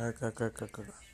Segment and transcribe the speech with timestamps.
[0.00, 1.09] かかかかか。